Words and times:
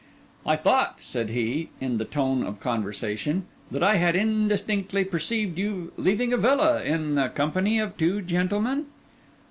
'I 0.47 0.55
thought,' 0.55 0.95
said 1.01 1.29
he, 1.29 1.69
in 1.79 1.99
the 1.99 2.05
tone 2.05 2.41
of 2.41 2.59
conversation, 2.59 3.45
'that 3.69 3.83
I 3.83 3.97
had 3.97 4.15
indistinctly 4.15 5.03
perceived 5.03 5.59
you 5.59 5.93
leaving 5.95 6.33
a 6.33 6.37
villa 6.37 6.81
in 6.83 7.13
the 7.13 7.27
company 7.27 7.77
of 7.77 7.95
two 7.97 8.23
gentlemen. 8.23 8.87